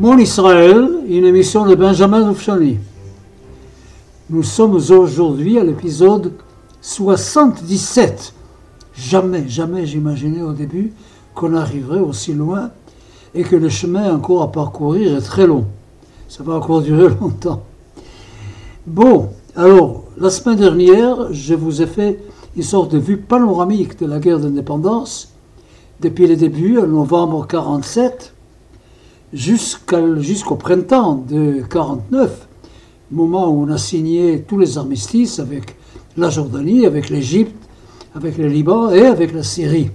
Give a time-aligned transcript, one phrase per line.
[0.00, 2.78] Mon Israël, une émission de Benjamin Doufchani.
[4.30, 6.34] Nous sommes aujourd'hui à l'épisode
[6.80, 8.32] 77.
[8.94, 10.92] Jamais, jamais j'imaginais au début
[11.34, 12.70] qu'on arriverait aussi loin
[13.34, 15.64] et que le chemin encore à parcourir est très long.
[16.28, 17.64] Ça va encore durer longtemps.
[18.86, 22.20] Bon, alors, la semaine dernière, je vous ai fait
[22.56, 25.32] une sorte de vue panoramique de la guerre d'indépendance
[26.00, 28.34] depuis le début, en novembre 47
[29.32, 32.48] jusqu'au printemps de 49,
[33.10, 35.76] moment où on a signé tous les armistices avec
[36.16, 37.54] la Jordanie, avec l'Égypte,
[38.14, 39.90] avec le Liban et avec la Syrie.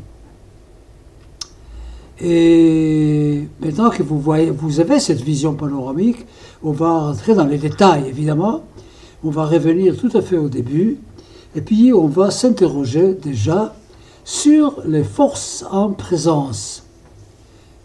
[2.21, 6.25] Et maintenant que vous, avez cette vision panoramique,
[6.63, 8.63] on va rentrer dans les détails, évidemment.
[9.23, 10.97] On va revenir tout à fait au début.
[11.55, 13.75] Et puis, on va s'interroger déjà
[14.23, 16.82] sur les forces en présence.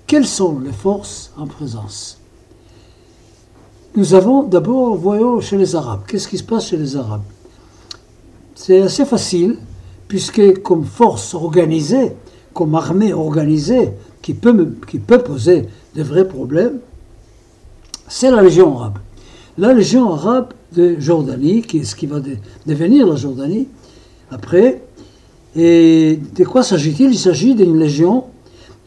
[0.08, 2.18] Quelles sont les forces en présence?
[3.94, 6.00] Nous avons d'abord, voyons chez les Arabes.
[6.08, 7.24] Qu'est-ce qui se passe chez les Arabes?
[8.54, 9.58] C'est assez facile,
[10.08, 12.12] puisque comme force organisée,
[12.54, 13.90] comme armée organisée,
[14.22, 14.70] qui peut,
[15.18, 16.78] poser de vrais problèmes,
[18.08, 18.98] c'est la Légion arabe.
[19.58, 22.20] La Légion arabe de Jordanie, qui est ce qui va
[22.64, 23.68] devenir la Jordanie,
[24.30, 24.82] après.
[25.54, 27.10] Et de quoi s'agit-il?
[27.10, 28.24] Il s'agit d'une légion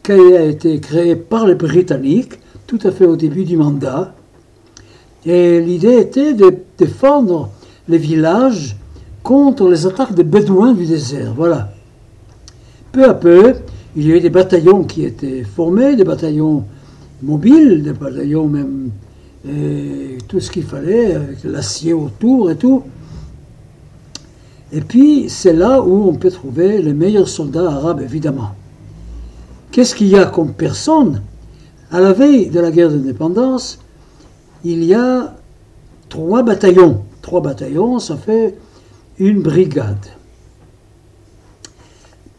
[0.02, 4.14] qui a été créé par les Britanniques tout à fait au début du mandat.
[5.24, 7.50] Et l'idée était de défendre
[7.88, 8.76] les villages
[9.22, 11.32] contre les attaques des Bédouins du désert.
[11.36, 11.72] Voilà.
[12.90, 13.54] Peu à peu,
[13.94, 16.64] il y a eu des bataillons qui étaient formés, des bataillons
[17.22, 18.90] mobiles, des bataillons même,
[19.48, 22.82] et tout ce qu'il fallait, avec l'acier autour et tout.
[24.72, 28.50] Et puis, c'est là où on peut trouver les meilleurs soldats arabes, évidemment.
[29.72, 31.22] Qu'est-ce qu'il y a comme personne?
[31.90, 33.78] À la veille de la guerre d'indépendance,
[34.64, 35.34] il y a
[36.10, 37.04] trois bataillons.
[37.22, 38.54] Trois bataillons, ça fait
[39.18, 40.06] une brigade.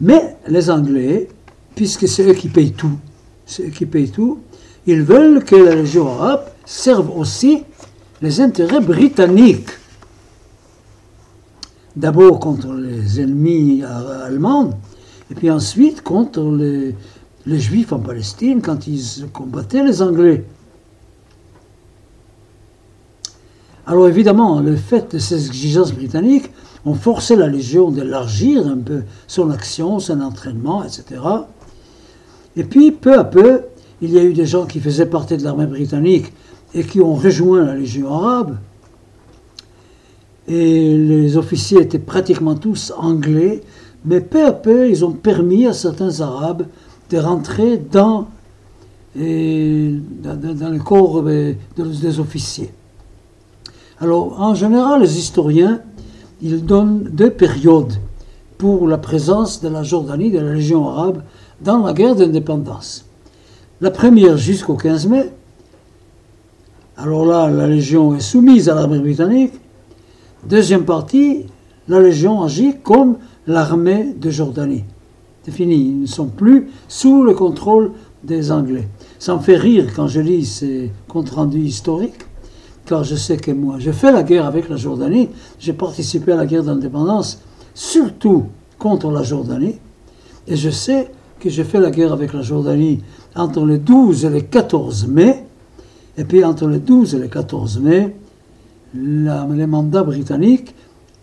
[0.00, 1.28] Mais les Anglais,
[1.74, 2.98] puisque c'est eux qui payent tout,
[3.46, 4.38] qui payent tout,
[4.86, 7.64] ils veulent que la Légion arabe serve aussi
[8.22, 9.70] les intérêts britanniques.
[11.96, 14.70] D'abord contre les ennemis allemands,
[15.30, 16.94] et puis ensuite contre les,
[17.46, 20.44] les Juifs en Palestine quand ils combattaient les Anglais.
[23.86, 26.50] Alors évidemment, le fait de ces exigences britanniques
[26.86, 31.20] ont forcé la Légion d'élargir un peu son action, son entraînement, etc.
[32.56, 33.62] Et puis, peu à peu,
[34.00, 36.32] il y a eu des gens qui faisaient partie de l'armée britannique
[36.72, 38.56] et qui ont rejoint la Légion arabe.
[40.48, 43.62] Et les officiers étaient pratiquement tous anglais,
[44.04, 46.66] mais peu à peu, ils ont permis à certains Arabes
[47.10, 48.28] de rentrer dans,
[49.16, 52.70] dans, le corps des, des officiers.
[54.00, 55.80] Alors, en général, les historiens,
[56.42, 57.94] ils donnent deux périodes
[58.58, 61.22] pour la présence de la Jordanie, de la Légion arabe,
[61.60, 63.04] dans la guerre d'indépendance.
[63.80, 65.30] La première jusqu'au 15 mai,
[66.96, 69.52] alors là, la Légion est soumise à l'armée britannique.
[70.48, 71.46] Deuxième partie,
[71.88, 73.16] la Légion agit comme
[73.46, 74.84] l'armée de Jordanie.
[75.44, 78.88] C'est fini, ils ne sont plus sous le contrôle des Anglais.
[79.18, 82.24] Ça me fait rire quand je lis ces comptes rendus historiques,
[82.86, 86.36] car je sais que moi, j'ai fait la guerre avec la Jordanie, j'ai participé à
[86.36, 87.40] la guerre d'indépendance,
[87.74, 88.46] surtout
[88.78, 89.76] contre la Jordanie,
[90.46, 91.10] et je sais
[91.40, 93.00] que j'ai fait la guerre avec la Jordanie
[93.36, 95.44] entre le 12 et le 14 mai,
[96.16, 98.16] et puis entre le 12 et le 14 mai,
[98.94, 100.74] les mandats britanniques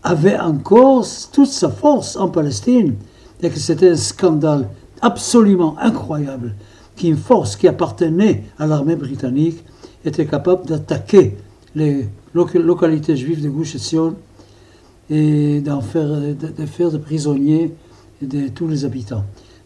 [0.03, 2.95] avaient encore toute sa force en Palestine
[3.55, 4.69] c'était un scandale
[5.01, 6.55] absolument incroyable
[6.95, 9.63] qu'une force qui appartenait à l'armée britannique
[10.05, 11.37] était capable d'attaquer
[11.75, 13.75] les localités juives de Gush
[15.09, 17.73] et d'en faire, de, faire des prisonniers
[18.21, 19.23] de tous les habitants.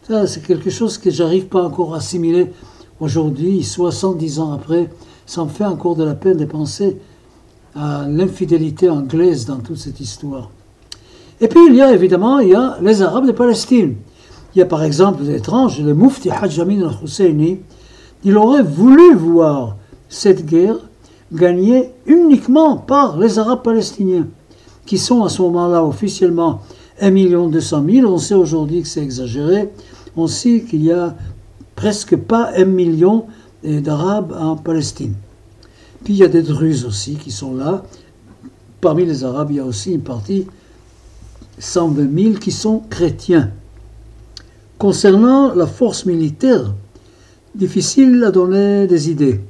[0.07, 2.51] C'est quelque chose que j'arrive pas encore à assimiler
[3.00, 4.89] aujourd'hui, 70 ans après.
[5.25, 6.98] Ça me fait encore de la peine de penser
[7.75, 10.50] à l'infidélité anglaise dans toute cette histoire.
[11.42, 13.96] Et puis il y a évidemment il y a les Arabes de Palestine.
[14.56, 17.60] Il y a par exemple l'étrange, le Mufti Hajj Amin al-Husseini.
[18.24, 19.76] Il aurait voulu voir
[20.08, 20.78] cette guerre
[21.34, 24.28] gagnée uniquement par les Arabes palestiniens,
[24.86, 26.62] qui sont à ce moment-là officiellement
[27.02, 28.08] 1 200 000.
[28.08, 29.70] On sait aujourd'hui que c'est exagéré.
[30.16, 31.16] On sait qu'il y a
[31.76, 33.26] presque pas un million
[33.66, 35.14] euh, d'Arabes en Palestine.
[36.04, 37.84] Puis il y a des Druzes aussi qui sont là.
[38.80, 40.46] Parmi les Arabes, il y a aussi une partie,
[41.60, 43.52] 120 000, qui sont chrétiens.
[44.78, 46.74] Concernant la force militaire,
[47.56, 49.42] difficile à donner des idées.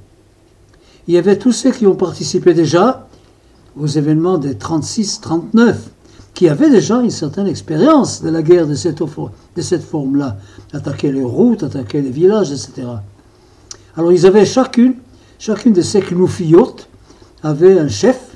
[1.07, 3.07] Il y avait tous ceux qui ont participé déjà
[3.77, 5.75] aux événements des 36-39,
[6.33, 10.37] qui avaient déjà une certaine expérience de la guerre de cette, forme-là,
[10.73, 12.87] attaquer les routes, attaquer les villages, etc.
[13.95, 14.95] Alors ils avaient chacune,
[15.39, 16.87] chacune de ces knoufiotes
[17.43, 18.34] avait un chef,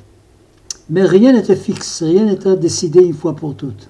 [0.89, 3.87] mais rien n'était fixe, rien n'était décidé une fois pour toutes.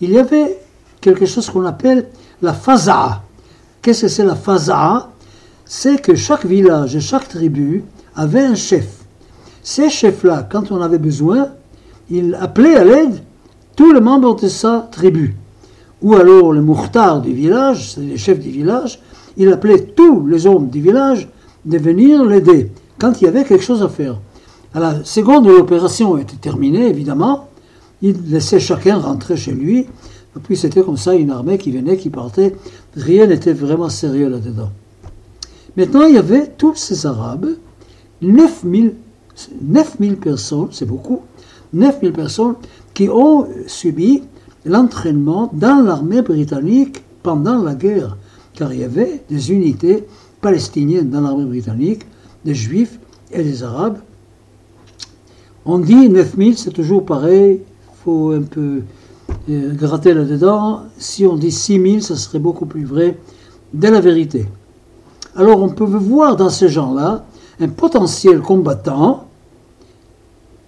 [0.00, 0.58] Il y avait
[1.00, 2.08] quelque chose qu'on appelle
[2.40, 3.22] la faza'a.
[3.80, 5.10] Qu'est-ce que c'est la faza'a
[5.64, 7.84] C'est que chaque village et chaque tribu
[8.16, 8.88] avait un chef.
[9.62, 11.50] Ces chefs-là, quand on avait besoin,
[12.10, 13.22] ils appelaient à l'aide
[13.76, 15.36] tous les membres de sa tribu.
[16.02, 18.98] Ou alors le mourtard du village, c'est les chefs du village,
[19.36, 21.28] il appelait tous les hommes du village
[21.64, 24.18] de venir l'aider quand il y avait quelque chose à faire.
[24.74, 27.48] À la seconde l'opération était terminée, évidemment,
[28.00, 29.80] il laissait chacun rentrer chez lui.
[29.80, 32.54] Et puis c'était comme ça une armée qui venait, qui partait.
[32.96, 34.70] Rien n'était vraiment sérieux là-dedans.
[35.76, 37.48] Maintenant, il y avait tous ces Arabes,
[38.20, 38.94] 9000,
[39.62, 41.20] 9000 personnes, c'est beaucoup,
[41.72, 42.54] 9000 personnes
[42.94, 44.22] qui ont subi
[44.64, 48.16] l'entraînement dans l'armée britannique pendant la guerre
[48.54, 50.06] car il y avait des unités
[50.40, 52.02] palestiniennes dans l'armée britannique,
[52.44, 52.98] des juifs
[53.32, 53.98] et des arabes.
[55.64, 58.82] On dit 9000, c'est toujours pareil, il faut un peu
[59.48, 60.82] euh, gratter là-dedans.
[60.98, 63.18] Si on dit 6000, ça serait beaucoup plus vrai
[63.72, 64.46] de la vérité.
[65.36, 67.24] Alors on peut voir dans ces gens-là
[67.60, 69.26] un potentiel combattant,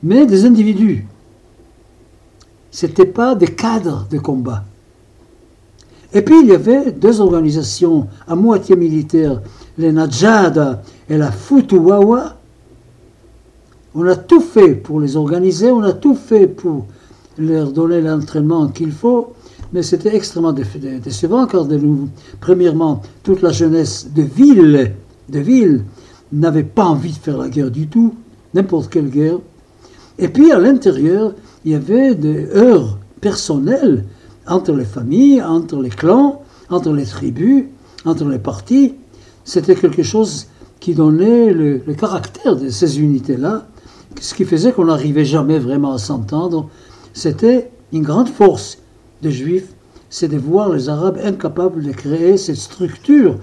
[0.03, 1.07] mais des individus.
[2.71, 4.65] Ce n'étaient pas des cadres de combat.
[6.13, 9.41] Et puis il y avait deux organisations à moitié militaires,
[9.77, 12.37] les Najada et la Futuwawa.
[13.95, 16.87] On a tout fait pour les organiser, on a tout fait pour
[17.39, 19.35] leur donner l'entraînement qu'il faut,
[19.73, 22.09] mais c'était extrêmement décevant car, de nous,
[22.41, 24.93] premièrement, toute la jeunesse de ville,
[25.29, 25.85] de ville
[26.33, 28.15] n'avait pas envie de faire la guerre du tout,
[28.55, 29.39] n'importe quelle guerre.
[30.19, 34.05] Et puis à l'intérieur, il y avait des heures personnelles
[34.47, 37.65] entre les familles, entre les clans, entre les tribus,
[38.05, 38.95] entre les partis.
[39.45, 40.47] C'était quelque chose
[40.81, 43.67] qui donnait le, caractère de ces unités-là,
[44.21, 46.69] ce qui faisait qu'on n'arrivait jamais vraiment à s'entendre.
[47.13, 48.79] C'était une grande force
[49.23, 49.69] des Juifs,
[50.11, 53.37] c'est de voir les Arabes incapables de créer cette structure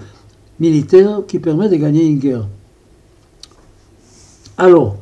[0.60, 2.46] militaire qui permet de gagner une guerre.
[4.58, 4.96] Alors,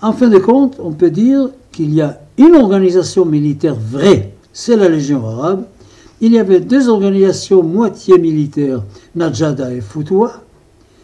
[0.00, 4.76] en fin de compte, on peut dire qu'il y a une organisation militaire vraie c'est
[4.76, 5.66] la Légion arabe.
[6.20, 8.82] Il y avait deux organisations moitié militaires,
[9.14, 10.42] Najada et Foutoua.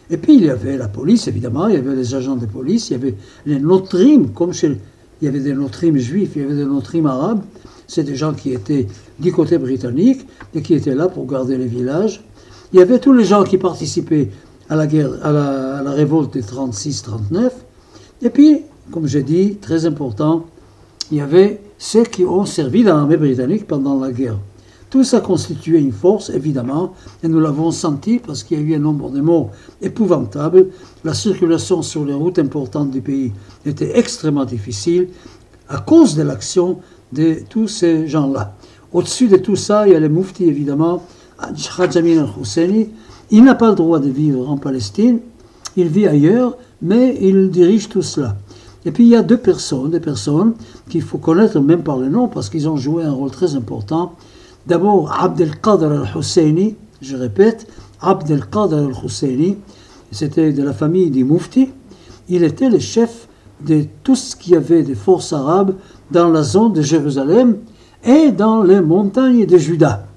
[0.09, 2.89] Et puis il y avait la police, évidemment, il y avait les agents de police,
[2.89, 3.15] il y avait
[3.45, 4.77] les notrimes, comme chez,
[5.21, 7.41] il y avait des notrimes juifs, il y avait des notrimes arabes.
[7.87, 8.87] C'est des gens qui étaient
[9.19, 12.23] du côté britannique et qui étaient là pour garder les villages.
[12.73, 14.29] Il y avait tous les gens qui participaient
[14.69, 17.51] à la guerre, à la, à la révolte des 36-39.
[18.23, 20.45] Et puis, comme j'ai dit, très important,
[21.11, 24.37] il y avait ceux qui ont servi dans l'armée britannique pendant la guerre.
[24.89, 28.75] Tout ça constituait une force, évidemment, et nous l'avons senti parce qu'il y a eu
[28.75, 29.51] un nombre de morts
[29.81, 30.67] épouvantables.
[31.03, 33.31] La circulation sur les routes importantes du pays
[33.65, 35.09] était extrêmement difficile
[35.67, 36.79] à cause de l'action
[37.11, 38.55] de tous ces gens-là.
[38.93, 41.03] Au-dessus de tout ça, il y a le Mufti, évidemment,
[41.37, 42.89] Khajamin al-Husseini.
[43.31, 45.19] Il n'a pas le droit de vivre en Palestine,
[45.75, 48.37] il vit ailleurs, mais il dirige tout cela.
[48.85, 50.53] Et puis il y a deux personnes, des personnes
[50.89, 54.13] qu'il faut connaître même par le nom parce qu'ils ont joué un rôle très important.
[54.67, 57.67] D'abord Abdelkader al-Husseini, je répète,
[58.01, 59.57] Abdelkader al-Husseini,
[60.11, 61.69] c'était de la famille des Mufti.
[62.29, 63.27] Il était le chef
[63.61, 65.75] de tout ce qu'il y avait des forces arabes
[66.11, 67.57] dans la zone de Jérusalem
[68.03, 70.07] et dans les montagnes de Juda.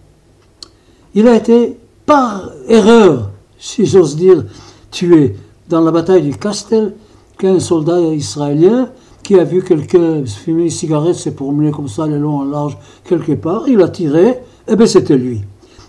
[1.15, 4.45] Il a été par erreur, si j'ose dire,
[4.91, 5.37] tué
[5.69, 6.95] dans la bataille du Castel
[7.37, 8.91] qu'un soldat israélien
[9.23, 12.77] qui a vu quelqu'un fumer une cigarette, se promener comme ça, le long en large,
[13.05, 14.37] quelque part, il a tiré, et
[14.69, 15.43] eh bien c'était lui.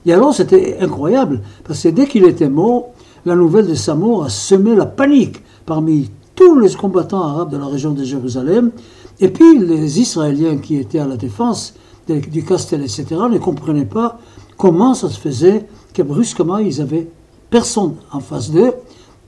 [0.06, 2.90] Et alors c'était incroyable, parce que dès qu'il était mort,
[3.26, 7.58] la nouvelle de sa mort a semé la panique parmi tous les combattants arabes de
[7.58, 8.72] la région de Jérusalem,
[9.20, 11.74] et puis les Israéliens qui étaient à la défense
[12.08, 14.20] du Castel, etc., ne comprenaient pas
[14.58, 17.08] comment ça se faisait que brusquement ils avaient
[17.50, 18.74] personne en face d'eux,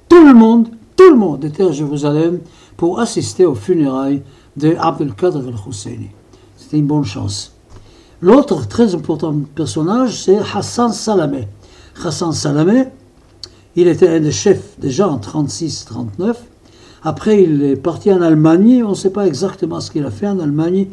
[0.09, 0.67] tout le monde
[1.01, 2.41] tout le monde était à Jérusalem
[2.81, 4.23] pour assister aux funérailles
[4.57, 6.09] de Abdelkader al-Husseini.
[6.57, 7.53] C'était une bonne chance.
[8.21, 11.47] L'autre très important personnage, c'est Hassan Salameh.
[12.03, 12.85] Hassan Salamé.
[13.75, 16.37] Il était un des chefs déjà en 36-39.
[17.03, 18.83] Après, il est parti en Allemagne.
[18.83, 20.87] On ne sait pas exactement ce qu'il a fait en Allemagne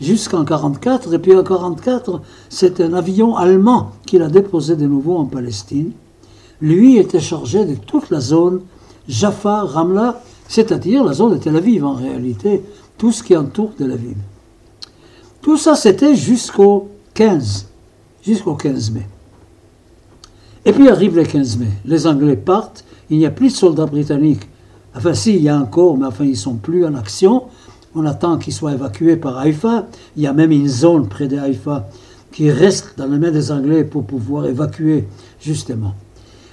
[0.00, 1.12] jusqu'en 44.
[1.12, 2.20] Et puis en 44,
[2.50, 5.90] c'est un avion allemand qu'il a déposé de nouveau en Palestine.
[6.60, 8.60] Lui était chargé de toute la zone
[9.08, 10.22] Jaffa, Ramla,
[10.52, 12.62] c'est-à-dire la zone de Tel Aviv en réalité,
[12.98, 14.18] tout ce qui entoure Tel Aviv.
[15.40, 17.68] Tout ça, c'était jusqu'au 15,
[18.22, 19.06] jusqu'au 15 mai.
[20.66, 21.70] Et puis arrive le 15 mai.
[21.86, 24.46] Les Anglais partent, il n'y a plus de soldats britanniques.
[24.94, 27.44] Enfin, si, il y a encore, mais enfin, ils ne sont plus en action.
[27.94, 29.86] On attend qu'ils soient évacués par Haïfa.
[30.18, 31.88] Il y a même une zone près de Haïfa
[32.30, 35.08] qui reste dans les mains des Anglais pour pouvoir évacuer,
[35.40, 35.94] justement.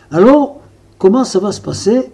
[0.09, 0.61] Alors,
[0.97, 2.13] comment ça va se passer?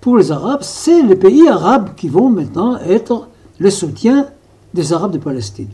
[0.00, 3.28] Pour les Arabes, c'est les pays arabes qui vont maintenant être
[3.58, 4.28] le soutien
[4.72, 5.68] des Arabes de Palestine.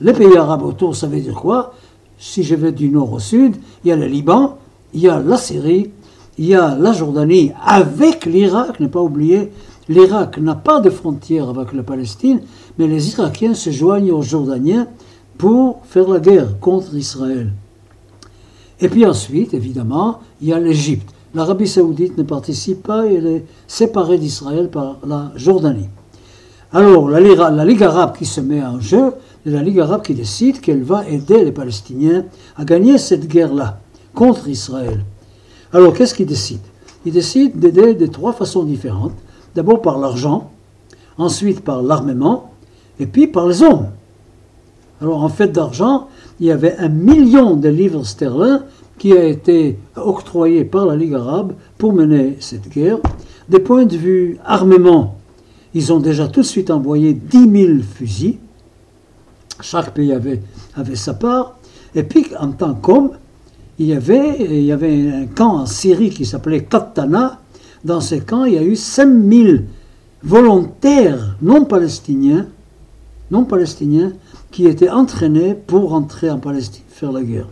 [0.00, 1.74] Les pays arabes autour, ça veut dire quoi?
[2.18, 4.58] Si je vais du nord au sud, il y a le Liban,
[4.92, 5.90] il y a la Syrie,
[6.38, 9.52] il y a la Jordanie avec l'Irak, ne pas oublier,
[9.88, 12.40] l'Irak n'a pas de frontière avec la Palestine,
[12.78, 14.88] mais les Irakiens se joignent aux Jordaniens
[15.38, 17.52] pour faire la guerre contre Israël.
[18.80, 21.13] Et puis ensuite, évidemment, il y a l'Égypte.
[21.34, 25.88] L'Arabie saoudite ne participe pas, elle est séparée d'Israël par la Jordanie.
[26.72, 29.12] Alors, la, la, Ligue arabe qui se met en jeu,
[29.44, 32.24] c'est la Ligue arabe qui décide qu'elle va aider les Palestiniens
[32.56, 33.80] à gagner cette guerre-là
[34.14, 35.04] contre Israël.
[35.72, 36.62] Alors, qu'est-ce qu'ils décident?
[37.04, 39.14] Ils décident d'aider de trois façons différentes.
[39.56, 40.50] D'abord par l'argent,
[41.18, 42.50] ensuite par l'armement,
[43.00, 43.88] et puis par les hommes.
[45.00, 48.60] Alors, en fait d'argent, il y avait un million de livres sterling
[48.98, 52.98] qui a été octroyé par la Ligue arabe pour mener cette guerre.
[53.48, 55.16] Des points de vue armement,
[55.74, 58.38] ils ont déjà tout de suite envoyé 10 000 fusils.
[59.60, 60.40] Chaque pays avait,
[60.74, 61.58] avait sa part.
[61.94, 63.10] Et puis, en tant qu'homme,
[63.78, 67.40] il y, avait, il y avait un camp en Syrie qui s'appelait Katana.
[67.84, 69.58] Dans ce camp, il y a eu 5 000
[70.22, 72.46] volontaires non palestiniens,
[73.30, 74.12] non palestiniens
[74.50, 77.48] qui étaient entraînés pour entrer en Palestine, faire la guerre.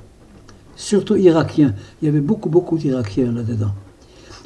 [0.83, 1.75] Surtout irakiens.
[2.01, 3.71] Il y avait beaucoup, beaucoup d'Irakiens là-dedans.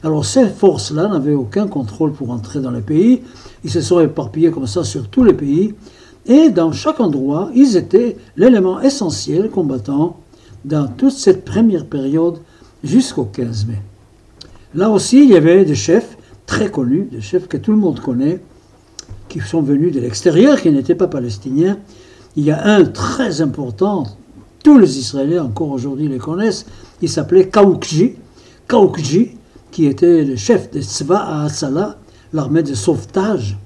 [0.03, 3.23] Alors ces forces-là n'avaient aucun contrôle pour entrer dans le pays.
[3.65, 5.75] Ils se sont éparpillés comme ça sur tous les pays.
[6.27, 10.19] Et dans chaque endroit, ils étaient l'élément essentiel combattant
[10.67, 12.41] dans toute cette première période
[12.85, 13.81] jusqu'au 15 mai.
[14.75, 18.01] Là aussi, il y avait des chefs très connus, des chefs que tout le monde
[18.01, 18.43] connaît,
[19.31, 21.79] qui sont venus de l'extérieur, qui n'étaient pas palestiniens,
[22.37, 24.05] il y a un très important,
[24.63, 26.67] tous les Israéliens encore aujourd'hui les connaissent,
[27.03, 28.15] il s'appelait Kaoukji,
[28.69, 29.33] Kaoukji,
[29.71, 31.99] qui était le chef de Tzva Asala,
[32.33, 33.57] l'armée de sauvetage.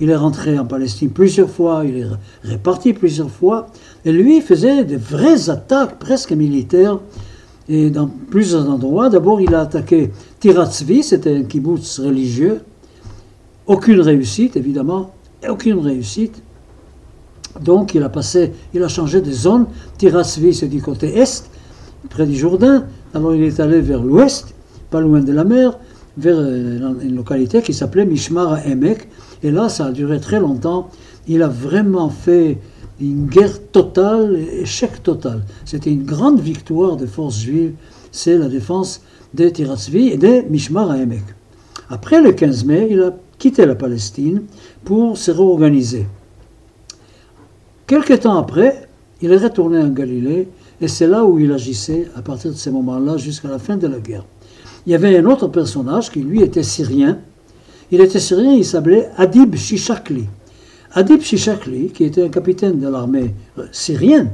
[0.00, 2.06] Il est rentré en Palestine plusieurs fois, il est
[2.42, 3.66] réparti plusieurs fois,
[4.04, 6.98] et lui faisait de vraies attaques presque militaires,
[7.68, 9.08] et dans plusieurs endroits.
[9.08, 12.62] D'abord, il a attaqué Tiratzvi, c'était un kibbutz religieux.
[13.66, 15.12] Aucune réussite, évidemment,
[15.48, 16.42] aucune réussite.
[17.62, 19.66] Donc il a passé, il a changé de zone.
[19.98, 21.48] Tirasvi, c'est du côté est,
[22.10, 22.86] près du Jourdain.
[23.14, 24.54] Alors il est allé vers l'ouest,
[24.90, 25.78] pas loin de la mer,
[26.16, 29.08] vers euh, une localité qui s'appelait Mishmar Emek.
[29.42, 30.90] Et là, ça a duré très longtemps.
[31.28, 32.58] Il a vraiment fait
[33.00, 35.44] une guerre totale, échec total.
[35.64, 37.74] C'était une grande victoire des forces juives.
[38.12, 39.02] C'est la défense
[39.34, 41.24] de Tirasvi et de Mishmar Emek.
[41.90, 44.42] Après le 15 mai, il a quitté la Palestine
[44.84, 46.06] pour se réorganiser.
[47.86, 48.88] Quelque temps après,
[49.20, 50.48] il est retourné en Galilée
[50.80, 53.86] et c'est là où il agissait à partir de ce moment-là jusqu'à la fin de
[53.86, 54.24] la guerre.
[54.86, 57.18] Il y avait un autre personnage qui lui était syrien.
[57.90, 60.24] Il était syrien, il s'appelait Adib Shishakli.
[60.92, 64.30] Adib Shishakli, qui était un capitaine de l'armée euh, syrienne,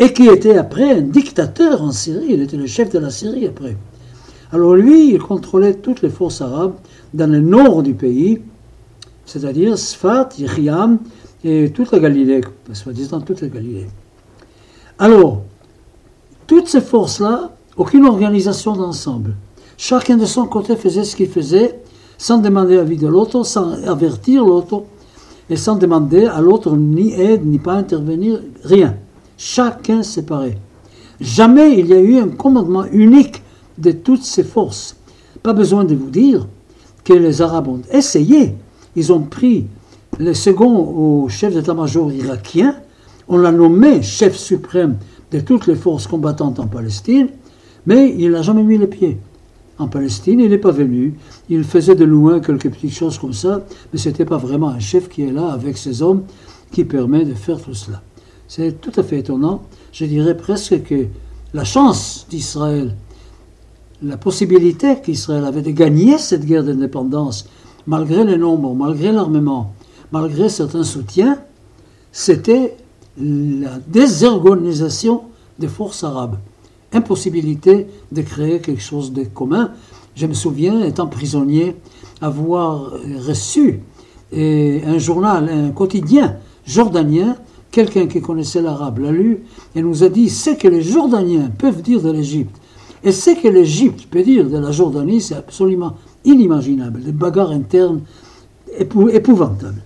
[0.00, 3.46] et qui était après un dictateur en Syrie, il était le chef de la Syrie
[3.46, 3.76] après.
[4.50, 6.74] Alors lui, il contrôlait toutes les forces arabes
[7.12, 8.40] dans le nord du pays,
[9.26, 10.98] c'est-à-dire Sfat, Yriam,
[11.44, 12.40] et toute la Galilée,
[12.72, 13.86] soi-disant toute la Galilée.
[14.98, 15.42] Alors,
[16.46, 19.34] toutes ces forces-là, aucune organisation d'ensemble.
[19.76, 21.80] Chacun de son côté faisait ce qu'il faisait,
[22.18, 24.82] sans demander l'avis de l'autre, sans avertir l'autre,
[25.48, 28.96] et sans demander à l'autre ni aide, ni pas intervenir, rien.
[29.38, 30.58] Chacun séparé.
[31.20, 33.42] Jamais il y a eu un commandement unique
[33.78, 34.96] de toutes ces forces.
[35.42, 36.46] Pas besoin de vous dire
[37.04, 38.54] que les Arabes ont essayé.
[38.94, 39.66] Ils ont pris
[40.20, 42.76] le second au chef d'état-major irakien,
[43.26, 44.98] on l'a nommé chef suprême
[45.32, 47.28] de toutes les forces combattantes en Palestine,
[47.86, 49.16] mais il n'a jamais mis les pieds.
[49.78, 51.14] En Palestine, il n'est pas venu.
[51.48, 54.78] Il faisait de loin quelques petites choses comme ça, mais ce n'était pas vraiment un
[54.78, 56.24] chef qui est là avec ses hommes
[56.70, 58.02] qui permet de faire tout cela.
[58.46, 59.62] C'est tout à fait étonnant.
[59.90, 61.06] Je dirais presque que
[61.54, 62.94] la chance d'Israël,
[64.02, 67.48] la possibilité qu'Israël avait de gagner cette guerre d'indépendance,
[67.86, 69.72] malgré les nombres, malgré l'armement,
[70.12, 71.38] malgré certains soutiens,
[72.12, 72.76] c'était
[73.18, 75.22] la désorganisation
[75.58, 76.36] des forces arabes.
[76.92, 79.72] Impossibilité de créer quelque chose de commun.
[80.16, 81.76] Je me souviens, étant prisonnier,
[82.20, 82.92] avoir
[83.26, 83.80] reçu
[84.32, 86.36] un journal, un quotidien
[86.66, 87.36] jordanien,
[87.70, 91.82] quelqu'un qui connaissait l'arabe l'a lu et nous a dit ce que les Jordaniens peuvent
[91.82, 92.56] dire de l'Égypte
[93.02, 98.02] et ce que l'Égypte peut dire de la Jordanie, c'est absolument inimaginable, des bagarres internes
[98.78, 99.82] épouvantables.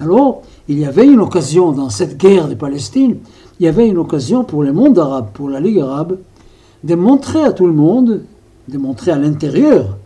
[0.00, 3.18] Alors, il y avait une occasion dans cette guerre de Palestine,
[3.58, 6.16] il y avait une occasion pour le monde arabe, pour la Ligue arabe,
[6.82, 8.22] de montrer à tout le monde,
[8.66, 9.98] de montrer à l'intérieur,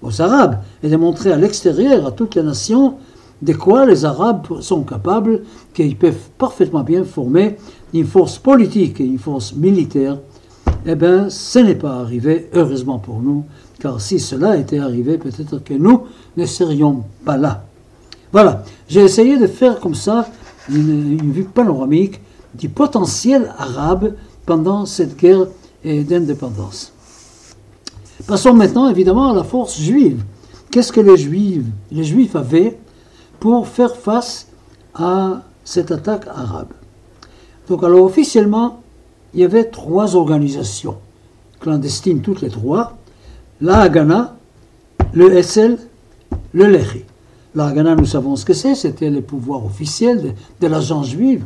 [0.00, 2.94] aux Arabes, et de montrer à l'extérieur, à toutes les nations,
[3.42, 5.42] de quoi les Arabes sont capables,
[5.74, 7.58] qu'ils peuvent parfaitement bien former
[7.92, 10.16] une force politique et une force militaire.
[10.86, 13.44] Eh bien, ce n'est pas arrivé, heureusement pour nous,
[13.80, 16.04] car si cela était arrivé, peut-être que nous
[16.38, 17.66] ne serions pas là.
[18.32, 20.26] Voilà, j'ai essayé de faire comme ça
[20.70, 22.20] une, vue panoramique
[22.54, 24.14] du potentiel arabe
[24.46, 25.46] pendant cette guerre
[25.84, 26.92] d'indépendance.
[28.26, 30.22] Passons maintenant évidemment à la force juive.
[30.70, 32.78] Qu'est-ce que les juifs, avaient
[33.38, 34.46] pour faire face
[34.94, 36.72] à cette attaque arabe?
[37.68, 38.80] Donc alors officiellement,
[39.34, 40.96] il y avait trois organisations
[41.60, 42.96] clandestines, toutes les trois,
[43.60, 44.36] la Haganah,
[45.12, 45.78] le SL,
[46.52, 47.04] le Lehi.
[47.54, 51.44] La nous savons ce que c'est, c'était le pouvoir officiel de, l'agence juive.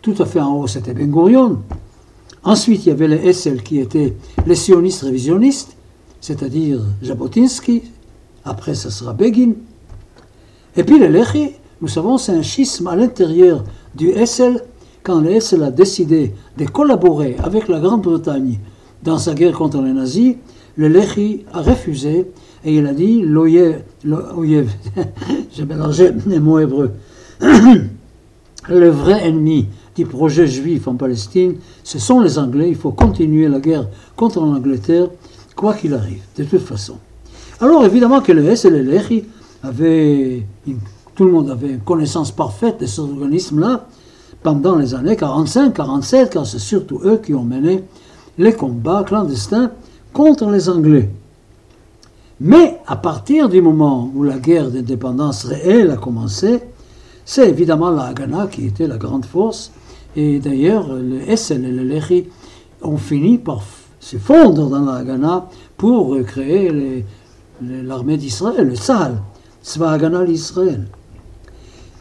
[0.00, 1.58] Tout à fait en haut, c'était Ben Gurion.
[2.44, 4.14] Ensuite, il y avait le SL qui était
[4.46, 5.76] les sionistes révisionnistes,
[6.20, 7.82] c'est-à-dire Jabotinsky.
[8.44, 9.54] Après, ce sera Begin.
[10.76, 13.64] Et puis le Lehi, nous savons, c'est un schisme à l'intérieur
[13.96, 14.62] du SL.
[15.02, 18.60] Quand le SL a décidé de collaborer avec la Grande-Bretagne
[19.02, 20.36] dans sa guerre contre les nazis,
[20.76, 22.30] le Lehi a refusé
[22.64, 23.82] et il a dit l'oyev,
[25.52, 26.92] j'ai mélangé les mots hébreux,
[27.40, 32.68] le vrai ennemi du projet juif en Palestine, ce sont les Anglais.
[32.68, 35.08] Il faut continuer la guerre contre l'Angleterre,
[35.56, 36.94] quoi qu'il arrive, de toute façon.
[37.60, 39.24] Alors évidemment que le S et le Lehi
[39.62, 40.46] avait,
[41.14, 43.86] tout le monde avait une connaissance parfaite de cet organisme-là
[44.42, 47.84] pendant les années 45, 47, car c'est surtout eux qui ont mené
[48.38, 49.70] les combats clandestins
[50.12, 51.10] contre les Anglais.
[52.44, 56.58] Mais à partir du moment où la guerre d'indépendance réelle a commencé,
[57.24, 59.70] c'est évidemment la Haganah qui était la grande force.
[60.16, 62.24] Et d'ailleurs, le Essen et le Lehi
[62.82, 63.62] ont fini par
[64.00, 67.04] se fondre dans la Haganah pour créer
[67.60, 69.18] l'armée d'Israël, le Sahel,
[69.62, 70.88] Tzva Haganah l'Israël.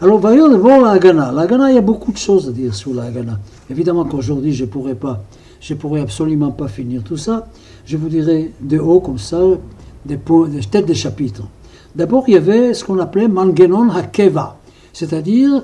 [0.01, 1.31] Alors voyons d'abord la Haganah.
[1.33, 3.37] La Haganah, il y a beaucoup de choses à dire sur la Haganah.
[3.69, 4.97] Évidemment qu'aujourd'hui, je ne pourrais
[5.79, 7.47] pourrais absolument pas finir tout ça.
[7.85, 9.39] Je vous dirai de haut comme ça
[10.05, 11.43] des, des têtes de chapitres.
[11.95, 14.57] D'abord, il y avait ce qu'on appelait Mangenon Hakeva,
[14.93, 15.63] c'est-à-dire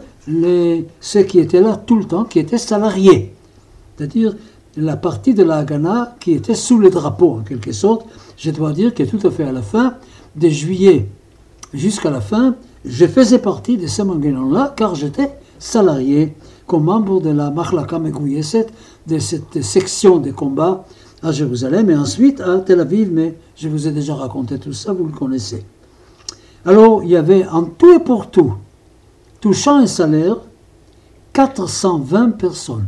[0.99, 3.33] ceux qui étaient là tout le temps, qui étaient salariés.
[3.95, 4.35] C'est-à-dire
[4.75, 8.05] la partie de la Haganah qui était sous le drapeau, en quelque sorte.
[8.37, 9.95] Je dois dire que tout à fait à la fin
[10.35, 11.07] de juillet
[11.73, 16.35] jusqu'à la fin, je faisais partie de ces manguelons-là car j'étais salarié
[16.67, 18.67] comme membre de la Machlaka Megoyeset,
[19.07, 20.85] de cette section de combat
[21.23, 24.93] à Jérusalem et ensuite à Tel Aviv, mais je vous ai déjà raconté tout ça,
[24.93, 25.65] vous le connaissez.
[26.65, 28.53] Alors, il y avait en tout et pour tout,
[29.41, 30.37] touchant un salaire,
[31.33, 32.87] 420 personnes.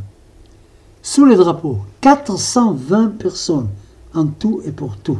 [1.01, 3.69] Sous les drapeaux, 420 personnes
[4.13, 5.19] en tout et pour tout.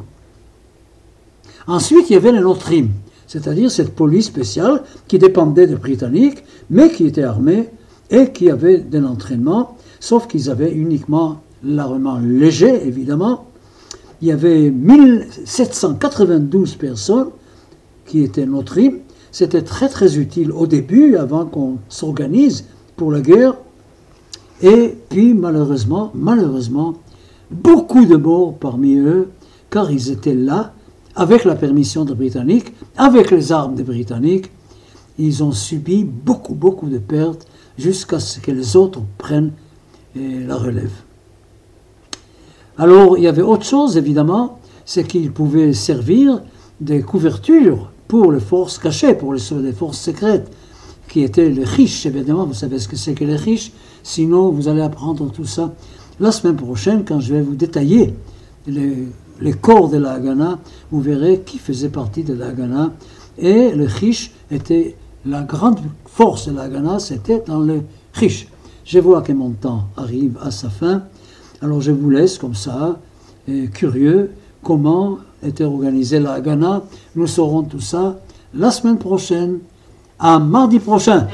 [1.68, 2.90] Ensuite, il y avait les Notrim
[3.30, 7.70] c'est-à-dire cette police spéciale qui dépendait des Britanniques, mais qui était armée
[8.10, 13.46] et qui avait de l'entraînement, sauf qu'ils avaient uniquement l'armement léger, évidemment.
[14.22, 17.30] Il y avait 1792 personnes
[18.06, 18.78] qui étaient notre
[19.32, 23.56] C'était très très utile au début, avant qu'on s'organise pour la guerre.
[24.62, 26.96] Et puis malheureusement, malheureusement,
[27.50, 29.30] beaucoup de morts parmi eux,
[29.70, 30.74] car ils étaient là
[31.16, 34.52] avec la permission des Britanniques, avec les armes des Britanniques,
[35.18, 39.52] ils ont subi beaucoup, beaucoup de pertes jusqu'à ce que les autres prennent
[40.16, 40.92] la relève.
[42.80, 46.42] Alors, il y avait autre chose, évidemment, c'est qu'ils pouvaient servir
[46.80, 50.50] des couvertures pour les forces cachées, pour les, forces secrètes,
[51.10, 52.46] qui étaient les riches, évidemment.
[52.46, 53.74] Vous savez ce que c'est que les riches.
[54.02, 55.74] Sinon, vous allez apprendre tout ça
[56.22, 58.16] la semaine prochaine quand je vais vous détailler
[58.66, 62.94] les corps de la Haganah, vous verrez qui faisait partie de la Haganah.
[63.38, 67.82] Et le Chish était la grande force de la Haganah, c'était dans le
[68.14, 68.48] Chish.
[68.86, 71.04] Je vois que mon temps arrive à sa fin.
[71.62, 72.98] Alors je vous laisse comme ça,
[73.74, 74.32] curieux,
[74.64, 76.84] comment était organisée la Ghana.
[77.16, 78.20] Nous saurons tout ça
[78.54, 79.60] la semaine prochaine.
[80.20, 81.28] À mardi prochain.